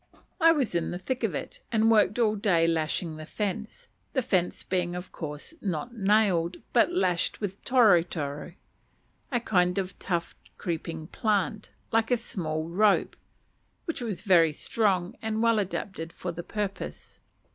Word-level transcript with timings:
I 0.39 0.51
was 0.51 0.73
in 0.73 0.89
the 0.89 0.97
thick 0.97 1.23
of 1.23 1.35
it, 1.35 1.61
and 1.71 1.91
worked 1.91 2.17
all 2.17 2.35
day 2.35 2.65
lashing 2.65 3.17
the 3.17 3.25
fence; 3.27 3.87
the 4.13 4.23
fence 4.23 4.63
being 4.63 4.95
of 4.95 5.11
course 5.11 5.53
not 5.61 5.93
nailed, 5.95 6.57
but 6.73 6.91
lashed 6.91 7.39
with 7.39 7.63
toro 7.63 8.01
toro, 8.01 8.53
a 9.31 9.39
kind 9.39 9.77
of 9.77 9.99
tough 9.99 10.33
creeping 10.57 11.05
plant, 11.05 11.69
like 11.91 12.09
a 12.09 12.17
small 12.17 12.67
rope, 12.67 13.15
which 13.85 14.01
was 14.01 14.23
very 14.23 14.51
strong 14.51 15.13
and 15.21 15.43
well 15.43 15.59
adapted 15.59 16.11
for 16.11 16.31
the 16.31 16.41
purpose. 16.41 17.19